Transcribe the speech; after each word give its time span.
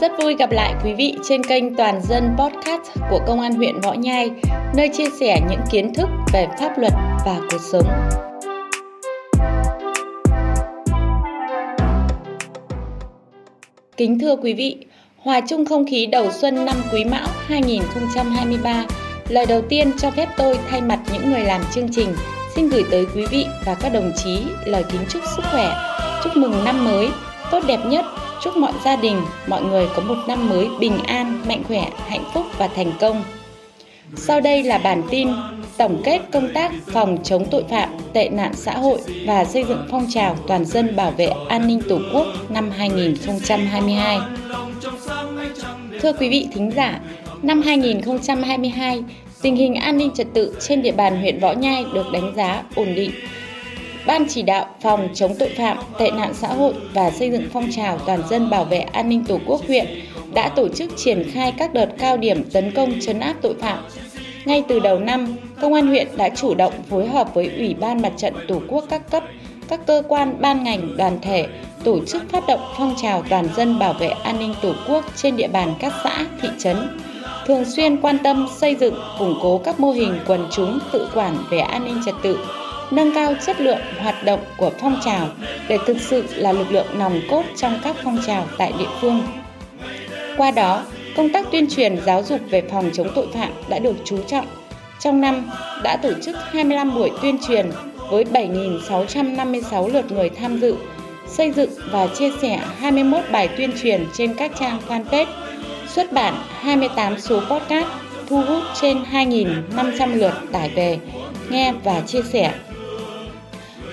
Rất 0.00 0.12
vui 0.22 0.34
gặp 0.34 0.50
lại 0.50 0.74
quý 0.84 0.94
vị 0.94 1.14
trên 1.24 1.44
kênh 1.44 1.76
Toàn 1.76 2.00
dân 2.02 2.36
Podcast 2.38 2.82
của 3.10 3.20
Công 3.26 3.40
an 3.40 3.54
huyện 3.54 3.80
Võ 3.80 3.92
Nhai, 3.92 4.30
nơi 4.74 4.88
chia 4.88 5.08
sẻ 5.20 5.40
những 5.50 5.60
kiến 5.70 5.94
thức 5.94 6.08
về 6.32 6.46
pháp 6.60 6.78
luật 6.78 6.92
và 7.26 7.40
cuộc 7.50 7.60
sống. 7.72 7.86
Kính 13.96 14.18
thưa 14.18 14.36
quý 14.36 14.52
vị, 14.52 14.76
hòa 15.18 15.40
chung 15.48 15.66
không 15.66 15.86
khí 15.86 16.06
đầu 16.06 16.30
xuân 16.30 16.64
năm 16.64 16.76
Quý 16.92 17.04
Mão 17.04 17.28
2023, 17.46 18.84
lời 19.28 19.46
đầu 19.46 19.62
tiên 19.62 19.92
cho 19.98 20.10
phép 20.10 20.28
tôi 20.36 20.58
thay 20.68 20.80
mặt 20.80 21.00
những 21.12 21.32
người 21.32 21.40
làm 21.40 21.60
chương 21.74 21.88
trình 21.92 22.08
xin 22.54 22.68
gửi 22.68 22.84
tới 22.90 23.06
quý 23.14 23.26
vị 23.30 23.46
và 23.66 23.74
các 23.74 23.92
đồng 23.92 24.12
chí 24.16 24.38
lời 24.64 24.84
kính 24.92 25.02
chúc 25.08 25.22
sức 25.36 25.42
khỏe, 25.52 25.70
chúc 26.24 26.36
mừng 26.36 26.64
năm 26.64 26.84
mới 26.84 27.08
tốt 27.50 27.60
đẹp 27.66 27.80
nhất 27.86 28.04
Chúc 28.42 28.56
mọi 28.56 28.72
gia 28.84 28.96
đình, 28.96 29.16
mọi 29.46 29.62
người 29.62 29.88
có 29.96 30.02
một 30.02 30.18
năm 30.28 30.48
mới 30.48 30.68
bình 30.80 30.98
an, 31.06 31.42
mạnh 31.48 31.62
khỏe, 31.68 31.90
hạnh 32.08 32.24
phúc 32.34 32.46
và 32.58 32.68
thành 32.68 32.92
công. 33.00 33.24
Sau 34.16 34.40
đây 34.40 34.62
là 34.62 34.78
bản 34.78 35.02
tin 35.10 35.28
tổng 35.78 36.02
kết 36.04 36.20
công 36.32 36.48
tác 36.54 36.72
phòng 36.86 37.18
chống 37.24 37.46
tội 37.50 37.64
phạm, 37.70 37.88
tệ 38.12 38.28
nạn 38.28 38.52
xã 38.54 38.72
hội 38.72 38.98
và 39.26 39.44
xây 39.44 39.64
dựng 39.64 39.86
phong 39.90 40.06
trào 40.10 40.36
toàn 40.46 40.64
dân 40.64 40.96
bảo 40.96 41.10
vệ 41.10 41.26
an 41.48 41.66
ninh 41.66 41.82
Tổ 41.88 41.98
quốc 42.14 42.26
năm 42.50 42.70
2022. 42.70 44.18
Thưa 46.00 46.12
quý 46.12 46.28
vị 46.28 46.48
thính 46.52 46.70
giả, 46.76 47.00
năm 47.42 47.62
2022, 47.62 49.02
tình 49.42 49.56
hình 49.56 49.74
an 49.74 49.98
ninh 49.98 50.10
trật 50.14 50.26
tự 50.34 50.56
trên 50.60 50.82
địa 50.82 50.92
bàn 50.92 51.20
huyện 51.20 51.40
Võ 51.40 51.52
Nhai 51.52 51.84
được 51.94 52.06
đánh 52.12 52.32
giá 52.36 52.62
ổn 52.74 52.94
định, 52.94 53.10
Ban 54.06 54.26
chỉ 54.28 54.42
đạo 54.42 54.66
phòng 54.80 55.08
chống 55.14 55.34
tội 55.38 55.48
phạm, 55.56 55.78
tệ 55.98 56.10
nạn 56.10 56.34
xã 56.34 56.48
hội 56.48 56.74
và 56.94 57.10
xây 57.10 57.30
dựng 57.30 57.48
phong 57.52 57.70
trào 57.70 57.98
toàn 57.98 58.22
dân 58.30 58.50
bảo 58.50 58.64
vệ 58.64 58.78
an 58.78 59.08
ninh 59.08 59.24
Tổ 59.24 59.38
quốc 59.46 59.60
huyện 59.66 59.86
đã 60.34 60.48
tổ 60.48 60.68
chức 60.68 60.90
triển 60.96 61.30
khai 61.32 61.52
các 61.58 61.74
đợt 61.74 61.88
cao 61.98 62.16
điểm 62.16 62.44
tấn 62.52 62.72
công 62.72 62.92
chấn 63.00 63.20
áp 63.20 63.34
tội 63.42 63.54
phạm. 63.60 63.78
Ngay 64.44 64.64
từ 64.68 64.80
đầu 64.80 64.98
năm, 64.98 65.36
Công 65.60 65.74
an 65.74 65.86
huyện 65.86 66.08
đã 66.16 66.28
chủ 66.28 66.54
động 66.54 66.72
phối 66.88 67.06
hợp 67.06 67.34
với 67.34 67.50
Ủy 67.56 67.74
ban 67.74 68.02
Mặt 68.02 68.12
trận 68.16 68.34
Tổ 68.48 68.60
quốc 68.68 68.84
các 68.90 69.10
cấp, 69.10 69.24
các 69.68 69.80
cơ 69.86 70.02
quan 70.08 70.36
ban 70.40 70.64
ngành 70.64 70.96
đoàn 70.96 71.18
thể 71.22 71.46
tổ 71.84 72.04
chức 72.04 72.30
phát 72.30 72.46
động 72.46 72.60
phong 72.78 72.94
trào 73.02 73.22
toàn 73.30 73.48
dân 73.56 73.78
bảo 73.78 73.92
vệ 73.92 74.08
an 74.08 74.38
ninh 74.38 74.54
Tổ 74.62 74.72
quốc 74.88 75.04
trên 75.16 75.36
địa 75.36 75.48
bàn 75.48 75.74
các 75.80 75.92
xã, 76.04 76.26
thị 76.42 76.48
trấn, 76.58 76.76
thường 77.46 77.64
xuyên 77.64 77.96
quan 77.96 78.18
tâm 78.18 78.48
xây 78.56 78.74
dựng, 78.74 78.94
củng 79.18 79.38
cố 79.42 79.58
các 79.58 79.80
mô 79.80 79.90
hình 79.90 80.18
quần 80.26 80.46
chúng 80.50 80.78
tự 80.92 81.08
quản 81.14 81.36
về 81.50 81.58
an 81.58 81.84
ninh 81.84 82.02
trật 82.06 82.14
tự, 82.22 82.38
nâng 82.90 83.14
cao 83.14 83.34
chất 83.46 83.60
lượng 83.60 83.80
hoạt 83.98 84.24
động 84.24 84.40
của 84.56 84.70
phong 84.80 85.00
trào 85.04 85.28
để 85.68 85.78
thực 85.86 85.96
sự 86.00 86.24
là 86.36 86.52
lực 86.52 86.72
lượng 86.72 86.86
nòng 86.98 87.20
cốt 87.30 87.42
trong 87.56 87.80
các 87.84 87.96
phong 88.04 88.18
trào 88.26 88.46
tại 88.58 88.72
địa 88.78 88.88
phương. 89.00 89.22
Qua 90.36 90.50
đó, 90.50 90.82
công 91.16 91.32
tác 91.32 91.46
tuyên 91.52 91.66
truyền 91.70 91.96
giáo 92.06 92.22
dục 92.22 92.40
về 92.50 92.62
phòng 92.70 92.90
chống 92.92 93.08
tội 93.14 93.26
phạm 93.34 93.52
đã 93.68 93.78
được 93.78 93.96
chú 94.04 94.18
trọng. 94.26 94.46
Trong 95.00 95.20
năm 95.20 95.50
đã 95.82 95.96
tổ 95.96 96.12
chức 96.22 96.36
25 96.50 96.94
buổi 96.94 97.10
tuyên 97.22 97.38
truyền 97.48 97.70
với 98.10 98.24
7.656 98.24 99.88
lượt 99.92 100.12
người 100.12 100.28
tham 100.30 100.60
dự, 100.60 100.76
xây 101.28 101.50
dựng 101.50 101.70
và 101.90 102.06
chia 102.06 102.30
sẻ 102.42 102.60
21 102.78 103.24
bài 103.32 103.48
tuyên 103.56 103.70
truyền 103.82 104.06
trên 104.14 104.34
các 104.34 104.52
trang 104.60 104.78
fanpage, 104.88 105.26
xuất 105.88 106.12
bản 106.12 106.34
28 106.60 107.20
số 107.20 107.40
podcast, 107.40 107.86
thu 108.28 108.42
hút 108.42 108.62
trên 108.80 109.02
2.500 109.12 110.16
lượt 110.16 110.32
tải 110.52 110.70
về, 110.74 110.98
nghe 111.50 111.72
và 111.84 112.00
chia 112.00 112.22
sẻ 112.22 112.52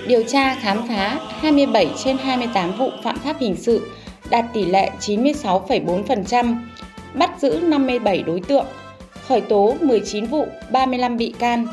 điều 0.08 0.22
tra 0.22 0.54
khám 0.54 0.88
phá 0.88 1.18
27 1.40 1.88
trên 2.04 2.18
28 2.18 2.72
vụ 2.72 2.90
phạm 3.02 3.18
pháp 3.18 3.36
hình 3.40 3.56
sự, 3.56 3.90
đạt 4.30 4.44
tỷ 4.54 4.64
lệ 4.64 4.90
96,4%, 5.00 6.56
bắt 7.14 7.30
giữ 7.40 7.60
57 7.62 8.22
đối 8.22 8.40
tượng, 8.40 8.66
khởi 9.26 9.40
tố 9.40 9.74
19 9.80 10.26
vụ, 10.26 10.46
35 10.72 11.16
bị 11.16 11.34
can. 11.38 11.66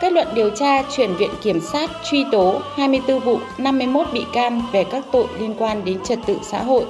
Kết 0.00 0.12
luận 0.12 0.28
điều 0.34 0.50
tra 0.50 0.82
chuyển 0.96 1.14
viện 1.14 1.30
kiểm 1.42 1.60
sát 1.60 1.90
truy 2.10 2.24
tố 2.32 2.60
24 2.76 3.20
vụ, 3.20 3.38
51 3.58 4.06
bị 4.12 4.22
can 4.34 4.62
về 4.72 4.84
các 4.84 5.04
tội 5.12 5.26
liên 5.40 5.54
quan 5.58 5.84
đến 5.84 5.98
trật 6.04 6.18
tự 6.26 6.38
xã 6.42 6.62
hội. 6.62 6.84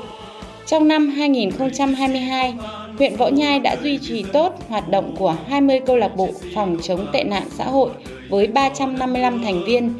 Trong 0.66 0.88
năm 0.88 1.08
2022, 1.08 2.54
huyện 2.98 3.16
Võ 3.16 3.28
Nhai 3.28 3.60
đã 3.60 3.76
duy 3.82 3.98
trì 3.98 4.24
tốt 4.32 4.52
hoạt 4.68 4.88
động 4.88 5.14
của 5.18 5.36
20 5.48 5.80
câu 5.86 5.96
lạc 5.96 6.16
bộ 6.16 6.28
phòng 6.54 6.76
chống 6.82 7.06
tệ 7.12 7.24
nạn 7.24 7.42
xã 7.50 7.64
hội 7.64 7.90
với 8.28 8.46
355 8.46 9.42
thành 9.42 9.64
viên, 9.64 9.94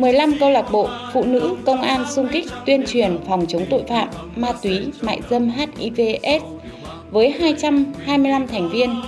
15 0.00 0.34
câu 0.40 0.50
lạc 0.50 0.72
bộ 0.72 0.88
phụ 1.12 1.24
nữ 1.24 1.56
công 1.66 1.82
an 1.82 2.04
xung 2.10 2.28
kích 2.28 2.46
tuyên 2.66 2.84
truyền 2.86 3.18
phòng 3.28 3.46
chống 3.48 3.66
tội 3.70 3.82
phạm, 3.88 4.08
ma 4.36 4.52
túy, 4.62 4.80
mại 5.00 5.20
dâm 5.30 5.50
HIVS 5.50 6.42
với 7.10 7.30
225 7.30 8.46
thành 8.46 8.68
viên, 8.68 9.02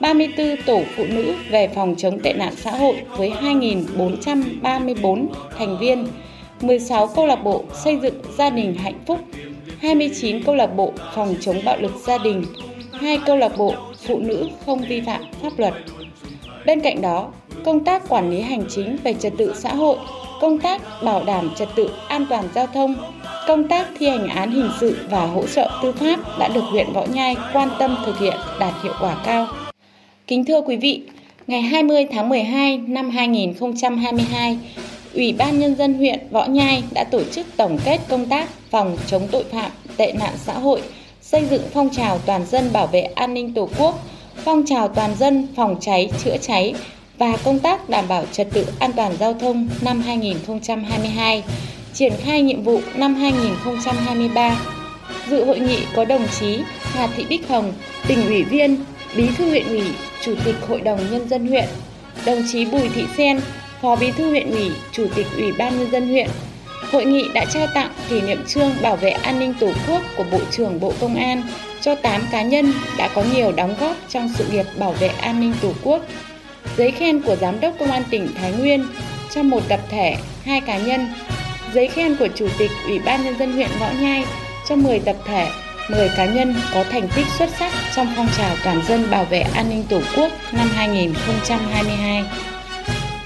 34 0.00 0.56
tổ 0.66 0.82
phụ 0.96 1.04
nữ 1.08 1.34
về 1.50 1.68
phòng 1.68 1.94
chống 1.98 2.18
tệ 2.20 2.32
nạn 2.32 2.54
xã 2.56 2.70
hội 2.70 2.96
với 3.16 3.30
2.434 3.30 5.26
thành 5.58 5.78
viên, 5.78 6.06
16 6.60 7.06
câu 7.06 7.26
lạc 7.26 7.44
bộ 7.44 7.64
xây 7.84 7.98
dựng 8.02 8.14
gia 8.38 8.50
đình 8.50 8.74
hạnh 8.74 8.98
phúc, 9.06 9.18
29 9.78 10.42
câu 10.42 10.54
lạc 10.54 10.76
bộ 10.76 10.92
phòng 11.14 11.34
chống 11.40 11.56
bạo 11.64 11.76
lực 11.80 11.92
gia 12.06 12.18
đình, 12.18 12.44
2 12.92 13.18
câu 13.26 13.36
lạc 13.36 13.52
bộ 13.58 13.74
phụ 14.06 14.18
nữ 14.18 14.48
không 14.66 14.80
vi 14.88 15.00
phạm 15.00 15.22
pháp 15.42 15.58
luật. 15.58 15.74
Bên 16.66 16.80
cạnh 16.80 17.00
đó, 17.02 17.28
công 17.64 17.84
tác 17.84 18.08
quản 18.08 18.30
lý 18.30 18.40
hành 18.40 18.64
chính 18.68 18.96
về 19.04 19.14
trật 19.14 19.32
tự 19.38 19.54
xã 19.56 19.74
hội 19.74 19.96
công 20.40 20.58
tác 20.58 20.82
bảo 21.02 21.24
đảm 21.24 21.50
trật 21.56 21.68
tự 21.74 21.90
an 22.08 22.26
toàn 22.30 22.48
giao 22.54 22.66
thông, 22.66 22.94
công 23.46 23.68
tác 23.68 23.88
thi 23.98 24.08
hành 24.08 24.28
án 24.28 24.50
hình 24.50 24.70
sự 24.80 24.96
và 25.10 25.26
hỗ 25.26 25.46
trợ 25.46 25.70
tư 25.82 25.92
pháp 25.92 26.38
đã 26.38 26.48
được 26.48 26.64
huyện 26.64 26.92
Võ 26.92 27.06
Nhai 27.12 27.36
quan 27.52 27.68
tâm 27.78 27.96
thực 28.06 28.18
hiện 28.18 28.36
đạt 28.60 28.74
hiệu 28.82 28.92
quả 29.00 29.16
cao. 29.24 29.46
Kính 30.26 30.44
thưa 30.44 30.60
quý 30.60 30.76
vị, 30.76 31.02
ngày 31.46 31.62
20 31.62 32.06
tháng 32.12 32.28
12 32.28 32.78
năm 32.78 33.10
2022, 33.10 34.58
Ủy 35.14 35.32
ban 35.32 35.58
Nhân 35.58 35.74
dân 35.74 35.94
huyện 35.94 36.18
Võ 36.30 36.44
Nhai 36.44 36.82
đã 36.92 37.04
tổ 37.04 37.24
chức 37.24 37.46
tổng 37.56 37.78
kết 37.84 38.00
công 38.08 38.26
tác 38.26 38.48
phòng 38.70 38.96
chống 39.06 39.28
tội 39.30 39.44
phạm, 39.44 39.70
tệ 39.96 40.12
nạn 40.12 40.34
xã 40.36 40.52
hội, 40.52 40.82
xây 41.20 41.44
dựng 41.44 41.62
phong 41.72 41.90
trào 41.90 42.18
toàn 42.18 42.46
dân 42.46 42.72
bảo 42.72 42.86
vệ 42.86 43.00
an 43.00 43.34
ninh 43.34 43.54
Tổ 43.54 43.68
quốc, 43.78 43.98
phong 44.36 44.64
trào 44.66 44.88
toàn 44.88 45.14
dân 45.18 45.48
phòng 45.56 45.76
cháy, 45.80 46.10
chữa 46.24 46.36
cháy 46.40 46.74
và 47.18 47.36
công 47.44 47.58
tác 47.58 47.88
đảm 47.88 48.08
bảo 48.08 48.24
trật 48.32 48.48
tự 48.52 48.66
an 48.78 48.92
toàn 48.92 49.16
giao 49.20 49.34
thông 49.34 49.68
năm 49.80 50.00
2022, 50.00 51.44
triển 51.92 52.12
khai 52.24 52.42
nhiệm 52.42 52.62
vụ 52.62 52.80
năm 52.94 53.14
2023. 53.14 54.60
Dự 55.28 55.44
hội 55.44 55.60
nghị 55.60 55.78
có 55.94 56.04
đồng 56.04 56.26
chí 56.40 56.58
Hà 56.80 57.06
Thị 57.06 57.26
Bích 57.28 57.48
Hồng, 57.48 57.72
tỉnh 58.06 58.26
ủy 58.26 58.42
viên, 58.42 58.76
bí 59.16 59.28
thư 59.38 59.48
huyện 59.48 59.66
ủy, 59.66 59.82
chủ 60.24 60.34
tịch 60.44 60.56
hội 60.68 60.80
đồng 60.80 61.00
nhân 61.10 61.28
dân 61.28 61.46
huyện, 61.46 61.64
đồng 62.26 62.42
chí 62.52 62.64
Bùi 62.64 62.88
Thị 62.94 63.04
Sen, 63.16 63.40
phó 63.82 63.96
bí 63.96 64.10
thư 64.10 64.30
huyện 64.30 64.50
ủy, 64.50 64.70
chủ 64.92 65.06
tịch 65.14 65.26
ủy 65.36 65.52
ban 65.52 65.78
nhân 65.78 65.90
dân 65.90 66.08
huyện. 66.08 66.28
Hội 66.92 67.04
nghị 67.04 67.24
đã 67.34 67.44
trao 67.44 67.66
tặng 67.74 67.90
kỷ 68.08 68.20
niệm 68.20 68.44
trương 68.46 68.70
bảo 68.82 68.96
vệ 68.96 69.10
an 69.10 69.38
ninh 69.38 69.54
Tổ 69.60 69.70
quốc 69.88 70.02
của 70.16 70.24
Bộ 70.32 70.40
trưởng 70.50 70.80
Bộ 70.80 70.92
Công 71.00 71.14
an 71.14 71.42
cho 71.80 71.94
8 71.94 72.22
cá 72.30 72.42
nhân 72.42 72.72
đã 72.98 73.08
có 73.08 73.24
nhiều 73.34 73.52
đóng 73.52 73.74
góp 73.80 73.96
trong 74.08 74.28
sự 74.38 74.44
nghiệp 74.52 74.66
bảo 74.78 74.92
vệ 74.92 75.08
an 75.08 75.40
ninh 75.40 75.52
Tổ 75.62 75.72
quốc 75.82 76.02
giấy 76.78 76.90
khen 76.90 77.22
của 77.22 77.36
Giám 77.36 77.60
đốc 77.60 77.74
Công 77.78 77.90
an 77.90 78.02
tỉnh 78.10 78.28
Thái 78.34 78.52
Nguyên 78.52 78.86
cho 79.34 79.42
một 79.42 79.60
tập 79.68 79.80
thể, 79.88 80.16
hai 80.44 80.60
cá 80.60 80.78
nhân, 80.78 81.08
giấy 81.74 81.88
khen 81.88 82.16
của 82.16 82.28
Chủ 82.34 82.48
tịch 82.58 82.70
Ủy 82.86 82.98
ban 82.98 83.24
Nhân 83.24 83.38
dân 83.38 83.52
huyện 83.52 83.70
Võ 83.80 83.90
Nhai 84.00 84.24
cho 84.68 84.76
10 84.76 85.00
tập 85.00 85.16
thể, 85.24 85.48
10 85.90 86.08
cá 86.16 86.26
nhân 86.26 86.54
có 86.74 86.84
thành 86.84 87.08
tích 87.16 87.26
xuất 87.38 87.48
sắc 87.58 87.72
trong 87.96 88.06
phong 88.16 88.28
trào 88.38 88.56
toàn 88.64 88.82
dân 88.88 89.10
bảo 89.10 89.24
vệ 89.24 89.40
an 89.40 89.68
ninh 89.68 89.84
Tổ 89.88 90.00
quốc 90.16 90.32
năm 90.52 90.68
2022. 90.74 92.24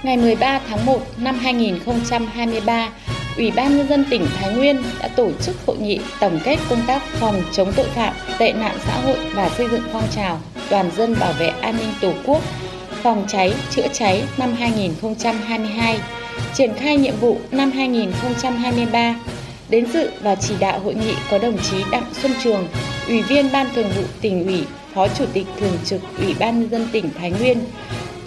Ngày 0.02 0.16
13 0.16 0.60
tháng 0.68 0.86
1 0.86 1.00
năm 1.16 1.38
2023, 1.38 2.90
Ủy 3.36 3.50
ban 3.50 3.76
Nhân 3.76 3.88
dân 3.88 4.04
tỉnh 4.10 4.26
Thái 4.40 4.54
Nguyên 4.54 4.82
đã 5.00 5.08
tổ 5.08 5.30
chức 5.42 5.56
hội 5.66 5.76
nghị 5.76 6.00
tổng 6.20 6.40
kết 6.44 6.56
công 6.70 6.82
tác 6.86 7.02
phòng 7.02 7.42
chống 7.52 7.72
tội 7.76 7.86
phạm, 7.94 8.14
tệ 8.38 8.52
nạn 8.52 8.76
xã 8.86 9.00
hội 9.00 9.16
và 9.34 9.48
xây 9.48 9.68
dựng 9.68 9.82
phong 9.92 10.08
trào 10.10 10.40
toàn 10.70 10.90
dân 10.96 11.16
bảo 11.20 11.32
vệ 11.32 11.48
an 11.48 11.76
ninh 11.76 11.94
Tổ 12.00 12.12
quốc 12.26 12.42
phòng 13.02 13.24
cháy, 13.28 13.54
chữa 13.70 13.88
cháy 13.92 14.24
năm 14.36 14.54
2022, 14.54 15.98
triển 16.54 16.74
khai 16.74 16.96
nhiệm 16.96 17.14
vụ 17.20 17.38
năm 17.50 17.70
2023. 17.70 19.16
Đến 19.68 19.86
dự 19.92 20.10
và 20.22 20.34
chỉ 20.34 20.54
đạo 20.60 20.78
hội 20.78 20.94
nghị 20.94 21.14
có 21.30 21.38
đồng 21.38 21.58
chí 21.58 21.76
Đặng 21.90 22.14
Xuân 22.22 22.32
Trường, 22.44 22.68
Ủy 23.08 23.22
viên 23.22 23.52
Ban 23.52 23.66
Thường 23.74 23.88
vụ 23.96 24.02
tỉnh 24.20 24.46
ủy, 24.46 24.64
Phó 24.94 25.08
Chủ 25.08 25.24
tịch 25.32 25.46
Thường 25.60 25.78
trực 25.84 26.00
Ủy 26.18 26.34
ban 26.38 26.60
Nhân 26.60 26.70
dân 26.70 26.88
tỉnh 26.92 27.10
Thái 27.18 27.30
Nguyên. 27.30 27.58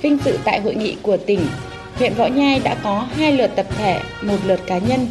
Vinh 0.02 0.18
dự 0.26 0.38
tại 0.44 0.62
hội 0.62 0.76
nghị 0.76 0.96
của 1.02 1.18
tỉnh, 1.18 1.48
huyện 1.96 2.14
Võ 2.14 2.28
Nhai 2.28 2.60
đã 2.60 2.76
có 2.84 3.08
hai 3.18 3.32
lượt 3.32 3.52
tập 3.56 3.66
thể, 3.78 4.02
một 4.22 4.38
lượt 4.46 4.60
cá 4.68 4.78
nhân, 4.78 5.08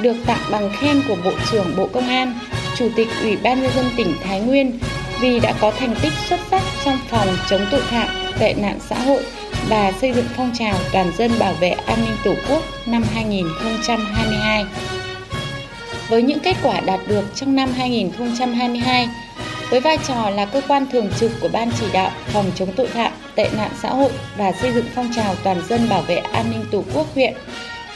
được 0.00 0.16
tặng 0.26 0.42
bằng 0.50 0.70
khen 0.72 1.02
của 1.08 1.16
Bộ 1.24 1.32
trưởng 1.50 1.76
Bộ 1.76 1.88
Công 1.92 2.08
an, 2.08 2.38
Chủ 2.76 2.88
tịch 2.96 3.08
Ủy 3.22 3.36
ban 3.36 3.62
Nhân 3.62 3.72
dân 3.76 3.86
tỉnh 3.96 4.14
Thái 4.24 4.40
Nguyên 4.40 4.78
vì 5.20 5.40
đã 5.40 5.54
có 5.60 5.70
thành 5.70 5.94
tích 6.02 6.12
xuất 6.28 6.40
sắc 6.50 6.62
trong 6.84 6.98
phòng 7.10 7.28
chống 7.48 7.66
tội 7.70 7.80
phạm 7.80 8.21
tệ 8.38 8.54
nạn 8.54 8.78
xã 8.88 8.98
hội 8.98 9.22
và 9.68 9.92
xây 10.00 10.12
dựng 10.12 10.26
phong 10.36 10.50
trào 10.54 10.74
toàn 10.92 11.12
dân 11.18 11.30
bảo 11.38 11.54
vệ 11.60 11.70
an 11.70 11.98
ninh 12.04 12.16
Tổ 12.24 12.34
quốc 12.48 12.62
năm 12.86 13.02
2022. 13.14 14.64
Với 16.08 16.22
những 16.22 16.40
kết 16.40 16.56
quả 16.62 16.80
đạt 16.80 17.00
được 17.08 17.24
trong 17.34 17.56
năm 17.56 17.72
2022, 17.72 19.08
với 19.70 19.80
vai 19.80 19.98
trò 20.08 20.30
là 20.30 20.44
cơ 20.44 20.60
quan 20.68 20.86
thường 20.92 21.10
trực 21.20 21.32
của 21.40 21.48
Ban 21.52 21.70
chỉ 21.80 21.86
đạo 21.92 22.10
phòng 22.26 22.50
chống 22.54 22.72
tội 22.76 22.86
phạm, 22.86 23.12
tệ 23.34 23.48
nạn 23.56 23.70
xã 23.82 23.88
hội 23.88 24.10
và 24.36 24.52
xây 24.52 24.72
dựng 24.72 24.86
phong 24.94 25.10
trào 25.16 25.34
toàn 25.44 25.62
dân 25.68 25.88
bảo 25.88 26.02
vệ 26.02 26.16
an 26.16 26.46
ninh 26.50 26.64
Tổ 26.70 26.84
quốc 26.94 27.06
huyện. 27.14 27.34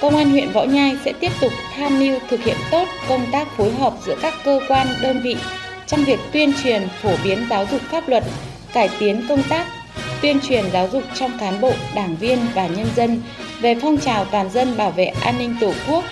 Công 0.00 0.16
an 0.16 0.30
huyện 0.30 0.52
Võ 0.52 0.64
Nhai 0.64 0.96
sẽ 1.04 1.12
tiếp 1.20 1.32
tục 1.40 1.52
tham 1.76 1.98
mưu 1.98 2.18
thực 2.28 2.44
hiện 2.44 2.56
tốt 2.70 2.88
công 3.08 3.26
tác 3.32 3.48
phối 3.56 3.72
hợp 3.72 3.94
giữa 4.06 4.16
các 4.22 4.34
cơ 4.44 4.60
quan, 4.68 4.86
đơn 5.02 5.20
vị 5.22 5.36
trong 5.86 6.04
việc 6.04 6.20
tuyên 6.32 6.52
truyền, 6.62 6.88
phổ 7.02 7.12
biến 7.24 7.46
giáo 7.50 7.66
dục 7.70 7.80
pháp 7.90 8.08
luật, 8.08 8.24
cải 8.72 8.90
tiến 8.98 9.26
công 9.28 9.42
tác 9.42 9.66
tuyên 10.22 10.40
truyền 10.48 10.64
giáo 10.72 10.88
dục 10.92 11.02
trong 11.14 11.38
cán 11.38 11.60
bộ, 11.60 11.72
đảng 11.94 12.16
viên 12.16 12.38
và 12.54 12.66
nhân 12.66 12.86
dân 12.96 13.22
về 13.60 13.74
phong 13.82 13.98
trào 13.98 14.24
toàn 14.24 14.50
dân 14.50 14.76
bảo 14.76 14.90
vệ 14.90 15.04
an 15.04 15.38
ninh 15.38 15.56
Tổ 15.60 15.72
quốc, 15.88 16.04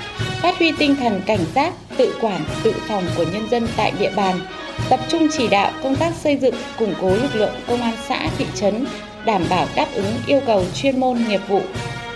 phát 0.43 0.59
huy 0.59 0.73
tinh 0.79 0.97
thần 0.97 1.21
cảnh 1.27 1.45
giác, 1.55 1.75
tự 1.97 2.15
quản, 2.21 2.45
tự 2.63 2.75
phòng 2.89 3.05
của 3.17 3.25
nhân 3.33 3.49
dân 3.51 3.69
tại 3.77 3.93
địa 3.99 4.11
bàn, 4.17 4.41
tập 4.89 5.01
trung 5.09 5.29
chỉ 5.39 5.49
đạo 5.49 5.73
công 5.83 5.97
tác 5.97 6.13
xây 6.15 6.37
dựng, 6.37 6.55
củng 6.79 6.95
cố 7.01 7.09
lực 7.09 7.35
lượng 7.35 7.55
công 7.67 7.83
an 7.83 7.95
xã, 8.09 8.29
thị 8.39 8.47
trấn, 8.55 8.87
đảm 9.25 9.43
bảo 9.51 9.67
đáp 9.75 9.87
ứng 9.95 10.13
yêu 10.27 10.41
cầu 10.47 10.65
chuyên 10.75 11.01
môn 11.01 11.19
nghiệp 11.29 11.41
vụ, 11.49 11.63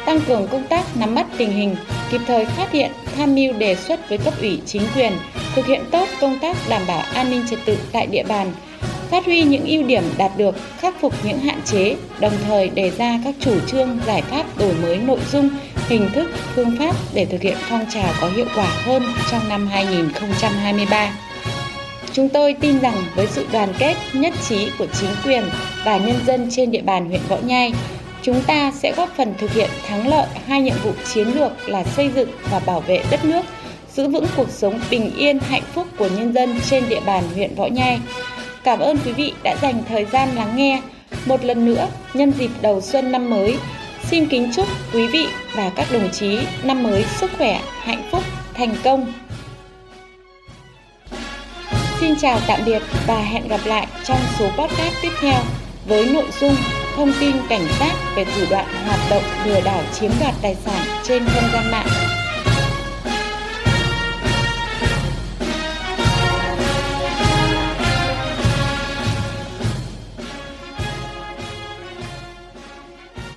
tăng 0.06 0.20
cường 0.20 0.48
công 0.48 0.66
tác 0.66 0.96
nắm 0.96 1.14
bắt 1.14 1.26
tình 1.38 1.52
hình, 1.52 1.76
kịp 2.10 2.20
thời 2.26 2.44
phát 2.44 2.72
hiện, 2.72 2.90
tham 3.16 3.34
mưu 3.34 3.52
đề 3.52 3.74
xuất 3.74 4.08
với 4.08 4.18
cấp 4.18 4.34
ủy 4.40 4.60
chính 4.66 4.82
quyền, 4.94 5.12
thực 5.54 5.66
hiện 5.66 5.84
tốt 5.90 6.08
công 6.20 6.38
tác 6.38 6.56
đảm 6.68 6.82
bảo 6.86 7.02
an 7.14 7.30
ninh 7.30 7.42
trật 7.50 7.58
tự 7.64 7.78
tại 7.92 8.06
địa 8.06 8.24
bàn, 8.28 8.52
phát 9.10 9.24
huy 9.24 9.42
những 9.42 9.64
ưu 9.66 9.82
điểm 9.82 10.02
đạt 10.18 10.30
được, 10.36 10.54
khắc 10.78 11.00
phục 11.00 11.24
những 11.24 11.38
hạn 11.38 11.60
chế, 11.64 11.96
đồng 12.20 12.32
thời 12.46 12.68
đề 12.68 12.90
ra 12.90 13.20
các 13.24 13.34
chủ 13.40 13.60
trương, 13.66 13.98
giải 14.06 14.22
pháp 14.22 14.58
đổi 14.58 14.74
mới 14.82 14.96
nội 14.96 15.18
dung, 15.32 15.50
hình 15.88 16.08
thức, 16.14 16.30
phương 16.54 16.76
pháp 16.78 16.94
để 17.14 17.24
thực 17.24 17.42
hiện 17.42 17.56
phong 17.68 17.86
trào 17.90 18.12
có 18.20 18.28
hiệu 18.28 18.46
quả 18.54 18.68
hơn 18.84 19.02
trong 19.30 19.48
năm 19.48 19.66
2023. 19.66 21.12
Chúng 22.12 22.28
tôi 22.28 22.52
tin 22.60 22.78
rằng 22.78 22.94
với 23.14 23.26
sự 23.26 23.46
đoàn 23.52 23.72
kết, 23.78 23.94
nhất 24.12 24.34
trí 24.48 24.70
của 24.78 24.86
chính 25.00 25.10
quyền 25.24 25.44
và 25.84 25.96
nhân 25.98 26.16
dân 26.26 26.48
trên 26.50 26.70
địa 26.70 26.82
bàn 26.82 27.08
huyện 27.08 27.20
Võ 27.28 27.36
Nhai, 27.36 27.72
chúng 28.22 28.42
ta 28.42 28.72
sẽ 28.74 28.92
góp 28.96 29.08
phần 29.16 29.34
thực 29.38 29.52
hiện 29.52 29.70
thắng 29.86 30.08
lợi 30.08 30.26
hai 30.46 30.62
nhiệm 30.62 30.74
vụ 30.84 30.92
chiến 31.14 31.28
lược 31.28 31.68
là 31.68 31.84
xây 31.84 32.10
dựng 32.14 32.28
và 32.50 32.60
bảo 32.66 32.80
vệ 32.80 33.02
đất 33.10 33.24
nước, 33.24 33.42
giữ 33.94 34.08
vững 34.08 34.26
cuộc 34.36 34.50
sống 34.50 34.80
bình 34.90 35.10
yên 35.16 35.38
hạnh 35.38 35.62
phúc 35.74 35.86
của 35.98 36.08
nhân 36.16 36.32
dân 36.32 36.60
trên 36.70 36.88
địa 36.88 37.00
bàn 37.06 37.24
huyện 37.34 37.54
Võ 37.54 37.66
Nhai. 37.66 37.98
Cảm 38.64 38.78
ơn 38.78 38.96
quý 39.04 39.12
vị 39.12 39.32
đã 39.42 39.56
dành 39.62 39.82
thời 39.88 40.04
gian 40.04 40.28
lắng 40.36 40.56
nghe. 40.56 40.82
Một 41.26 41.44
lần 41.44 41.64
nữa, 41.64 41.88
nhân 42.14 42.32
dịp 42.38 42.50
đầu 42.60 42.80
xuân 42.80 43.12
năm 43.12 43.30
mới, 43.30 43.56
xin 44.10 44.26
kính 44.26 44.50
chúc 44.56 44.66
quý 44.92 45.06
vị 45.06 45.26
và 45.54 45.70
các 45.76 45.86
đồng 45.92 46.10
chí 46.10 46.38
năm 46.62 46.82
mới 46.82 47.04
sức 47.20 47.30
khỏe, 47.38 47.60
hạnh 47.82 48.02
phúc, 48.10 48.22
thành 48.54 48.74
công. 48.84 49.12
Xin 52.00 52.16
chào 52.16 52.40
tạm 52.46 52.60
biệt 52.66 52.82
và 53.06 53.18
hẹn 53.18 53.48
gặp 53.48 53.60
lại 53.64 53.86
trong 54.04 54.18
số 54.38 54.48
podcast 54.48 54.94
tiếp 55.02 55.12
theo 55.20 55.40
với 55.86 56.06
nội 56.06 56.26
dung 56.40 56.54
thông 56.96 57.12
tin 57.20 57.36
cảnh 57.48 57.66
giác 57.80 57.92
về 58.16 58.24
thủ 58.24 58.44
đoạn 58.50 58.66
hoạt 58.86 59.00
động 59.10 59.22
lừa 59.46 59.60
đảo 59.60 59.82
chiếm 59.92 60.10
đoạt 60.20 60.34
tài 60.42 60.54
sản 60.54 60.86
trên 61.04 61.24
không 61.26 61.50
gian 61.52 61.70
mạng 61.70 61.88